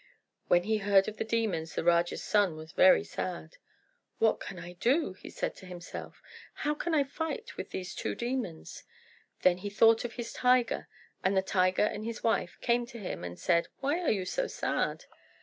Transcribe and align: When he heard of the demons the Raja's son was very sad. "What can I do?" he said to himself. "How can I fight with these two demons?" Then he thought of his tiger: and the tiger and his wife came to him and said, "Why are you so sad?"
When 0.47 0.63
he 0.63 0.77
heard 0.79 1.07
of 1.07 1.17
the 1.17 1.23
demons 1.23 1.75
the 1.75 1.83
Raja's 1.83 2.23
son 2.23 2.55
was 2.55 2.71
very 2.71 3.03
sad. 3.03 3.57
"What 4.17 4.39
can 4.39 4.57
I 4.57 4.73
do?" 4.73 5.13
he 5.13 5.29
said 5.29 5.55
to 5.57 5.67
himself. 5.67 6.23
"How 6.65 6.73
can 6.73 6.95
I 6.95 7.03
fight 7.03 7.55
with 7.55 7.69
these 7.69 7.93
two 7.93 8.15
demons?" 8.15 8.83
Then 9.43 9.59
he 9.59 9.69
thought 9.69 10.03
of 10.03 10.13
his 10.13 10.33
tiger: 10.33 10.87
and 11.23 11.37
the 11.37 11.43
tiger 11.43 11.83
and 11.85 12.03
his 12.03 12.23
wife 12.23 12.57
came 12.61 12.87
to 12.87 12.97
him 12.97 13.23
and 13.23 13.37
said, 13.37 13.67
"Why 13.81 13.99
are 13.99 14.09
you 14.09 14.25
so 14.25 14.47
sad?" 14.47 15.05